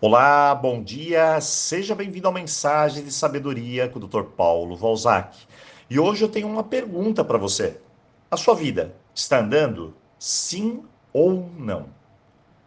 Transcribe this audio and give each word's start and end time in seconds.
Olá, 0.00 0.54
bom 0.54 0.82
dia, 0.82 1.40
seja 1.40 1.94
bem-vindo 1.94 2.26
ao 2.26 2.34
Mensagem 2.34 3.04
de 3.04 3.12
Sabedoria 3.12 3.88
com 3.88 3.98
o 3.98 4.06
Dr. 4.06 4.24
Paulo 4.36 4.76
Valzac. 4.76 5.46
E 5.88 5.98
hoje 5.98 6.24
eu 6.24 6.28
tenho 6.28 6.48
uma 6.48 6.64
pergunta 6.64 7.24
para 7.24 7.38
você. 7.38 7.80
A 8.28 8.36
sua 8.36 8.54
vida 8.54 8.94
está 9.14 9.38
andando? 9.38 9.94
Sim 10.18 10.84
ou 11.12 11.48
não? 11.56 11.86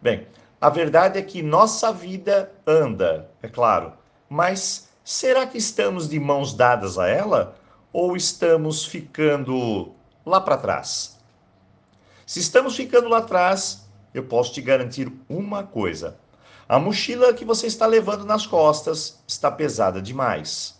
Bem, 0.00 0.26
a 0.58 0.70
verdade 0.70 1.18
é 1.18 1.22
que 1.22 1.42
nossa 1.42 1.92
vida 1.92 2.50
anda, 2.66 3.30
é 3.42 3.46
claro, 3.46 3.92
mas 4.28 4.88
será 5.04 5.46
que 5.46 5.58
estamos 5.58 6.08
de 6.08 6.18
mãos 6.18 6.54
dadas 6.54 6.98
a 6.98 7.08
ela 7.08 7.54
ou 7.92 8.16
estamos 8.16 8.86
ficando 8.86 9.92
lá 10.24 10.40
para 10.40 10.56
trás? 10.56 11.20
Se 12.26 12.40
estamos 12.40 12.74
ficando 12.74 13.08
lá 13.08 13.18
atrás, 13.18 13.86
eu 14.14 14.24
posso 14.24 14.54
te 14.54 14.62
garantir 14.62 15.12
uma 15.28 15.62
coisa 15.62 16.16
a 16.68 16.78
mochila 16.78 17.32
que 17.32 17.46
você 17.46 17.66
está 17.66 17.86
levando 17.86 18.26
nas 18.26 18.46
costas 18.46 19.22
está 19.26 19.50
pesada 19.50 20.02
demais. 20.02 20.78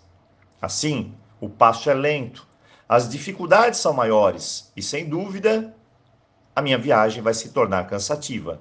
Assim, 0.60 1.14
o 1.40 1.48
passo 1.48 1.88
é 1.88 1.94
lento, 1.94 2.46
as 2.86 3.08
dificuldades 3.08 3.80
são 3.80 3.94
maiores 3.94 4.70
e, 4.76 4.82
sem 4.82 5.08
dúvida, 5.08 5.74
a 6.54 6.60
minha 6.60 6.76
viagem 6.76 7.22
vai 7.22 7.32
se 7.32 7.50
tornar 7.50 7.86
cansativa. 7.86 8.60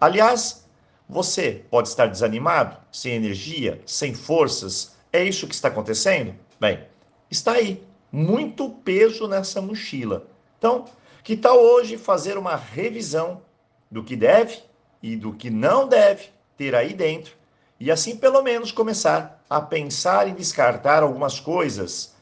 Aliás, 0.00 0.68
você 1.08 1.64
pode 1.68 1.88
estar 1.88 2.06
desanimado, 2.06 2.76
sem 2.92 3.14
energia, 3.14 3.82
sem 3.84 4.14
forças. 4.14 4.94
É 5.12 5.24
isso 5.24 5.48
que 5.48 5.54
está 5.54 5.66
acontecendo? 5.66 6.32
Bem, 6.60 6.86
está 7.28 7.54
aí 7.54 7.84
muito 8.12 8.70
peso 8.70 9.26
nessa 9.26 9.60
mochila. 9.60 10.28
Então, 10.58 10.84
que 11.24 11.36
tal 11.36 11.58
hoje 11.58 11.98
fazer 11.98 12.38
uma 12.38 12.54
revisão 12.54 13.42
do 13.90 14.04
que 14.04 14.14
deve 14.14 14.62
e 15.02 15.16
do 15.16 15.32
que 15.32 15.50
não 15.50 15.88
deve 15.88 16.35
ter 16.56 16.74
aí 16.74 16.94
dentro 16.94 17.34
e 17.78 17.90
assim 17.90 18.16
pelo 18.16 18.42
menos 18.42 18.72
começar 18.72 19.44
a 19.48 19.60
pensar 19.60 20.28
em 20.28 20.34
descartar 20.34 21.02
algumas 21.02 21.38
coisas 21.38 22.14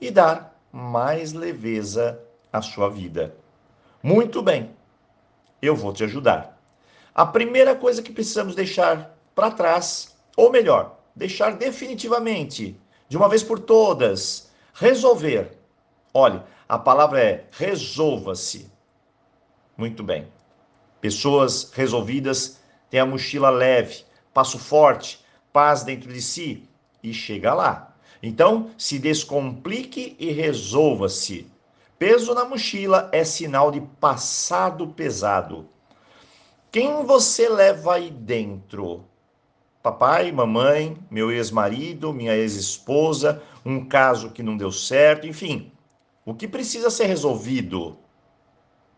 e 0.00 0.10
dar 0.10 0.58
mais 0.72 1.32
leveza 1.32 2.20
à 2.52 2.62
sua 2.62 2.88
vida. 2.88 3.34
Muito 4.02 4.42
bem, 4.42 4.70
eu 5.60 5.76
vou 5.76 5.92
te 5.92 6.04
ajudar. 6.04 6.58
A 7.14 7.26
primeira 7.26 7.74
coisa 7.76 8.02
que 8.02 8.12
precisamos 8.12 8.54
deixar 8.54 9.16
para 9.34 9.50
trás, 9.50 10.16
ou 10.36 10.50
melhor, 10.50 10.98
deixar 11.14 11.56
definitivamente, 11.56 12.78
de 13.08 13.16
uma 13.16 13.28
vez 13.28 13.42
por 13.42 13.58
todas, 13.58 14.50
resolver. 14.72 15.58
Olhe, 16.14 16.40
a 16.68 16.78
palavra 16.78 17.20
é 17.20 17.44
resolva-se. 17.52 18.70
Muito 19.76 20.02
bem. 20.02 20.26
Pessoas 21.00 21.70
resolvidas 21.74 22.61
tem 22.92 23.00
a 23.00 23.06
mochila 23.06 23.48
leve, 23.48 24.04
passo 24.34 24.58
forte, 24.58 25.18
paz 25.50 25.82
dentro 25.82 26.12
de 26.12 26.20
si 26.20 26.68
e 27.02 27.14
chega 27.14 27.54
lá. 27.54 27.96
Então, 28.22 28.70
se 28.76 28.98
descomplique 28.98 30.14
e 30.18 30.30
resolva-se. 30.30 31.50
Peso 31.98 32.34
na 32.34 32.44
mochila 32.44 33.08
é 33.10 33.24
sinal 33.24 33.70
de 33.70 33.80
passado 33.98 34.88
pesado. 34.88 35.66
Quem 36.70 37.02
você 37.06 37.48
leva 37.48 37.94
aí 37.94 38.10
dentro? 38.10 39.06
Papai, 39.82 40.30
mamãe, 40.30 40.94
meu 41.10 41.32
ex-marido, 41.32 42.12
minha 42.12 42.36
ex-esposa, 42.36 43.42
um 43.64 43.86
caso 43.86 44.32
que 44.32 44.42
não 44.42 44.54
deu 44.54 44.70
certo, 44.70 45.26
enfim. 45.26 45.72
O 46.26 46.34
que 46.34 46.46
precisa 46.46 46.90
ser 46.90 47.06
resolvido? 47.06 47.96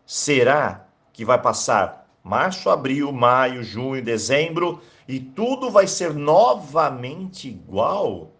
Será 0.05 0.85
que 1.13 1.23
vai 1.23 1.41
passar 1.41 2.04
março, 2.25 2.71
abril, 2.71 3.11
maio, 3.11 3.63
junho, 3.63 4.03
dezembro, 4.03 4.81
e 5.07 5.19
tudo 5.19 5.69
vai 5.69 5.85
ser 5.85 6.11
novamente 6.11 7.47
igual? 7.47 8.31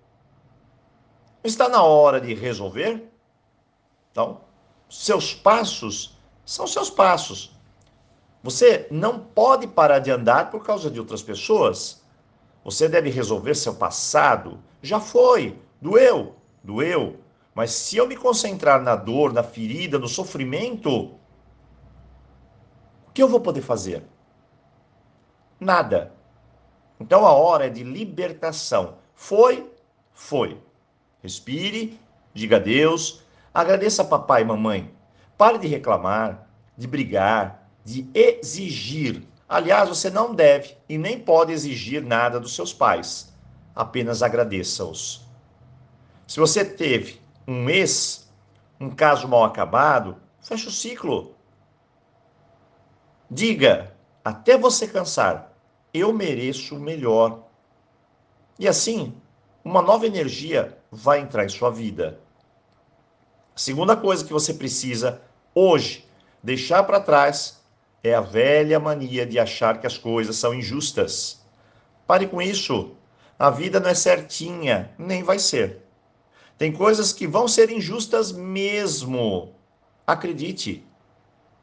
Está 1.43 1.69
na 1.69 1.83
hora 1.83 2.19
de 2.19 2.33
resolver? 2.33 3.07
Então, 4.11 4.41
seus 4.89 5.35
passos 5.35 6.17
são 6.43 6.65
seus 6.65 6.89
passos. 6.89 7.55
Você 8.41 8.87
não 8.89 9.19
pode 9.19 9.67
parar 9.67 9.99
de 9.99 10.09
andar 10.09 10.49
por 10.49 10.63
causa 10.63 10.89
de 10.89 10.99
outras 10.99 11.21
pessoas. 11.21 12.03
Você 12.63 12.89
deve 12.89 13.11
resolver 13.11 13.53
seu 13.53 13.75
passado. 13.75 14.63
Já 14.81 14.99
foi, 14.99 15.59
doeu, 15.79 16.35
doeu. 16.63 17.19
Mas 17.53 17.71
se 17.71 17.97
eu 17.97 18.07
me 18.07 18.15
concentrar 18.15 18.81
na 18.81 18.95
dor, 18.95 19.31
na 19.31 19.43
ferida, 19.43 19.99
no 19.99 20.07
sofrimento, 20.07 21.19
que 23.15 23.23
eu 23.23 23.29
vou 23.29 23.39
poder 23.39 23.61
fazer? 23.61 24.03
Nada. 25.57 26.11
Então 26.99 27.25
a 27.25 27.31
hora 27.31 27.67
é 27.67 27.69
de 27.69 27.81
libertação. 27.81 28.97
Foi? 29.15 29.71
Foi. 30.11 30.61
Respire, 31.23 31.97
diga 32.33 32.57
adeus, 32.57 33.23
agradeça 33.53 34.01
a 34.01 34.05
papai 34.05 34.41
e 34.41 34.45
mamãe. 34.45 34.93
Pare 35.37 35.57
de 35.57 35.65
reclamar, 35.65 36.45
de 36.77 36.85
brigar, 36.87 37.69
de 37.85 38.05
exigir. 38.13 39.25
Aliás, 39.47 39.87
você 39.87 40.09
não 40.09 40.35
deve 40.35 40.75
e 40.89 40.97
nem 40.97 41.17
pode 41.17 41.53
exigir 41.53 42.03
nada 42.03 42.37
dos 42.37 42.53
seus 42.53 42.73
pais. 42.73 43.33
Apenas 43.73 44.21
agradeça-os. 44.21 45.25
Se 46.27 46.37
você 46.37 46.65
teve 46.65 47.21
um 47.47 47.69
ex, 47.69 48.29
um 48.77 48.89
caso 48.89 49.25
mal 49.25 49.45
acabado, 49.45 50.17
feche 50.41 50.67
o 50.67 50.71
ciclo. 50.71 51.34
Diga, 53.29 53.95
até 54.23 54.57
você 54.57 54.87
cansar, 54.87 55.51
eu 55.93 56.13
mereço 56.13 56.75
o 56.75 56.79
melhor. 56.79 57.43
E 58.59 58.67
assim, 58.67 59.13
uma 59.63 59.81
nova 59.81 60.05
energia 60.05 60.77
vai 60.91 61.19
entrar 61.19 61.45
em 61.45 61.49
sua 61.49 61.71
vida. 61.71 62.19
A 63.55 63.59
segunda 63.59 63.95
coisa 63.95 64.23
que 64.23 64.33
você 64.33 64.53
precisa 64.53 65.21
hoje 65.53 66.05
deixar 66.43 66.83
para 66.83 66.99
trás 66.99 67.61
é 68.03 68.13
a 68.13 68.21
velha 68.21 68.79
mania 68.79 69.25
de 69.25 69.39
achar 69.39 69.79
que 69.79 69.87
as 69.87 69.97
coisas 69.97 70.35
são 70.35 70.53
injustas. 70.53 71.43
Pare 72.05 72.27
com 72.27 72.41
isso. 72.41 72.91
A 73.39 73.49
vida 73.49 73.79
não 73.79 73.89
é 73.89 73.95
certinha, 73.95 74.93
nem 74.97 75.23
vai 75.23 75.39
ser. 75.39 75.81
Tem 76.57 76.71
coisas 76.71 77.11
que 77.11 77.27
vão 77.27 77.47
ser 77.47 77.71
injustas 77.71 78.31
mesmo. 78.31 79.53
Acredite. 80.05 80.85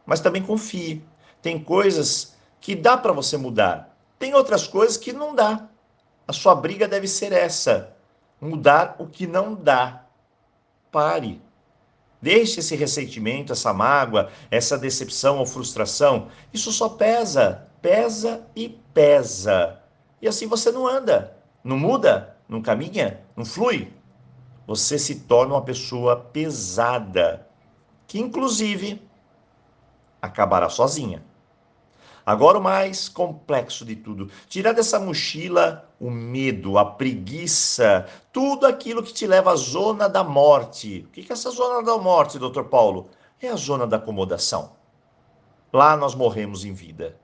Mas 0.04 0.20
também 0.20 0.42
confie. 0.42 1.02
Tem 1.42 1.62
coisas 1.62 2.34
que 2.60 2.76
dá 2.76 2.96
para 2.96 3.12
você 3.12 3.36
mudar. 3.36 3.94
Tem 4.18 4.32
outras 4.32 4.68
coisas 4.68 4.96
que 4.96 5.12
não 5.12 5.34
dá. 5.34 5.68
A 6.26 6.32
sua 6.32 6.54
briga 6.54 6.86
deve 6.86 7.08
ser 7.08 7.32
essa: 7.32 7.94
mudar 8.40 8.94
o 8.98 9.06
que 9.06 9.26
não 9.26 9.54
dá. 9.54 10.06
Pare. 10.90 11.42
Deixe 12.20 12.60
esse 12.60 12.76
ressentimento, 12.76 13.52
essa 13.52 13.74
mágoa, 13.74 14.30
essa 14.48 14.78
decepção 14.78 15.38
ou 15.38 15.46
frustração. 15.46 16.28
Isso 16.52 16.70
só 16.70 16.88
pesa, 16.88 17.66
pesa 17.82 18.46
e 18.54 18.68
pesa. 18.94 19.80
E 20.20 20.28
assim 20.28 20.46
você 20.46 20.70
não 20.70 20.86
anda, 20.86 21.36
não 21.64 21.76
muda, 21.76 22.36
não 22.48 22.62
caminha, 22.62 23.20
não 23.36 23.44
flui. 23.44 23.92
Você 24.68 25.00
se 25.00 25.16
torna 25.22 25.54
uma 25.54 25.64
pessoa 25.64 26.14
pesada, 26.14 27.48
que 28.06 28.20
inclusive 28.20 29.02
acabará 30.20 30.68
sozinha. 30.68 31.24
Agora 32.24 32.58
o 32.58 32.62
mais 32.62 33.08
complexo 33.08 33.84
de 33.84 33.96
tudo, 33.96 34.30
tirar 34.48 34.72
dessa 34.72 35.00
mochila 35.00 35.88
o 35.98 36.10
medo, 36.10 36.78
a 36.78 36.84
preguiça, 36.84 38.06
tudo 38.32 38.66
aquilo 38.66 39.02
que 39.02 39.12
te 39.12 39.26
leva 39.26 39.52
à 39.52 39.56
zona 39.56 40.08
da 40.08 40.22
morte. 40.22 41.04
O 41.08 41.10
que 41.10 41.20
é 41.20 41.32
essa 41.32 41.50
zona 41.50 41.82
da 41.82 41.98
morte, 41.98 42.38
doutor 42.38 42.66
Paulo? 42.66 43.10
É 43.40 43.48
a 43.48 43.56
zona 43.56 43.86
da 43.86 43.96
acomodação. 43.96 44.72
Lá 45.72 45.96
nós 45.96 46.14
morremos 46.14 46.64
em 46.64 46.72
vida. 46.72 47.16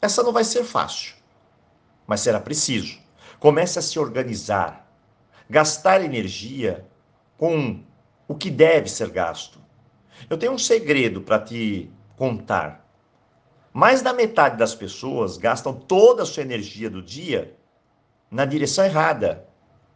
Essa 0.00 0.22
não 0.22 0.32
vai 0.32 0.44
ser 0.44 0.64
fácil, 0.64 1.14
mas 2.06 2.20
será 2.20 2.40
preciso. 2.40 2.98
Comece 3.38 3.78
a 3.78 3.82
se 3.82 3.98
organizar, 3.98 4.88
gastar 5.48 6.02
energia 6.02 6.86
com 7.36 7.80
o 8.26 8.34
que 8.34 8.50
deve 8.50 8.88
ser 8.88 9.10
gasto. 9.10 9.60
Eu 10.28 10.36
tenho 10.36 10.52
um 10.52 10.58
segredo 10.58 11.20
para 11.20 11.38
te 11.38 11.90
contar. 12.16 12.87
Mais 13.78 14.02
da 14.02 14.12
metade 14.12 14.56
das 14.56 14.74
pessoas 14.74 15.36
gastam 15.36 15.72
toda 15.72 16.24
a 16.24 16.26
sua 16.26 16.42
energia 16.42 16.90
do 16.90 17.00
dia 17.00 17.54
na 18.28 18.44
direção 18.44 18.84
errada. 18.84 19.46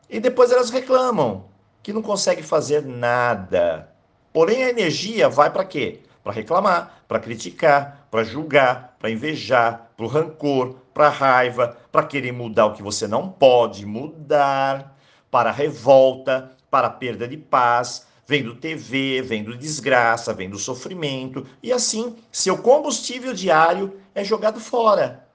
E 0.08 0.20
depois 0.20 0.52
elas 0.52 0.70
reclamam 0.70 1.46
que 1.82 1.92
não 1.92 2.00
conseguem 2.00 2.44
fazer 2.44 2.86
nada. 2.86 3.92
Porém, 4.32 4.62
a 4.62 4.70
energia 4.70 5.28
vai 5.28 5.50
para 5.50 5.64
quê? 5.64 5.98
Para 6.22 6.32
reclamar, 6.32 7.02
para 7.08 7.18
criticar, 7.18 8.06
para 8.08 8.22
julgar, 8.22 8.94
para 9.00 9.10
invejar, 9.10 9.90
para 9.96 10.06
o 10.06 10.08
rancor, 10.08 10.76
para 10.94 11.08
a 11.08 11.10
raiva, 11.10 11.76
para 11.90 12.06
querer 12.06 12.30
mudar 12.30 12.66
o 12.66 12.74
que 12.74 12.84
você 12.84 13.08
não 13.08 13.28
pode 13.28 13.84
mudar, 13.84 14.96
para 15.28 15.50
a 15.50 15.52
revolta, 15.52 16.52
para 16.70 16.86
a 16.86 16.90
perda 16.90 17.26
de 17.26 17.36
paz, 17.36 18.06
vem 18.26 18.42
do 18.42 18.54
TV, 18.54 19.22
vem 19.22 19.42
do 19.42 19.56
desgraça, 19.56 20.32
vem 20.32 20.48
do 20.48 20.58
sofrimento, 20.58 21.46
e 21.62 21.72
assim 21.72 22.16
seu 22.30 22.58
combustível 22.58 23.34
diário 23.34 24.00
é 24.14 24.24
jogado 24.24 24.60
fora. 24.60 25.26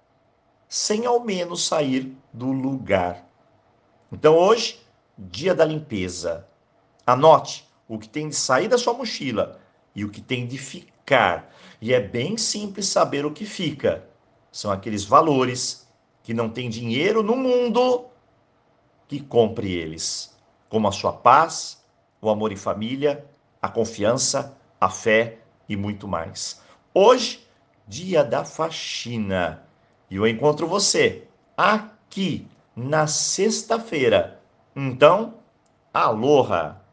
sem 0.70 1.06
ao 1.06 1.22
menos 1.22 1.66
sair 1.66 2.16
do 2.34 2.52
lugar. 2.52 3.26
Então 4.12 4.36
hoje, 4.36 4.80
dia 5.18 5.56
da 5.56 5.64
limpeza. 5.66 6.46
Anote 7.06 7.66
o 7.88 7.98
que 7.98 8.10
tem 8.10 8.28
de 8.30 8.36
sair 8.36 8.68
da 8.68 8.78
sua 8.78 8.94
mochila 8.94 9.60
e 9.96 10.04
o 10.04 10.10
que 10.10 10.22
tem 10.22 10.46
de 10.46 10.58
ficar. 10.58 11.54
E 11.82 11.94
é 11.94 12.02
bem 12.02 12.38
simples 12.38 12.88
saber 12.88 13.26
o 13.26 13.32
que 13.32 13.46
fica. 13.46 14.06
São 14.52 14.72
aqueles 14.72 15.06
valores 15.06 15.88
que 16.22 16.34
não 16.34 16.50
tem 16.50 16.70
dinheiro 16.70 17.24
no 17.24 17.36
mundo 17.36 18.06
que 19.08 19.22
compre 19.22 19.72
eles, 19.72 20.36
como 20.68 20.88
a 20.88 20.92
sua 20.92 21.14
paz, 21.14 21.82
o 22.22 22.30
amor 22.30 22.52
em 22.52 22.56
família, 22.56 23.26
a 23.62 23.70
confiança, 23.70 24.58
a 24.80 24.90
fé 24.90 25.40
e 25.68 25.76
muito 25.76 26.08
mais. 26.08 26.62
Hoje, 26.94 27.48
dia 27.88 28.24
da 28.24 28.44
faxina. 28.44 29.64
E 30.10 30.16
eu 30.16 30.28
encontro 30.28 30.68
você 30.68 31.28
aqui 31.56 32.48
na 32.76 33.08
sexta-feira. 33.08 34.40
Então, 34.76 35.36
aloha! 35.94 36.87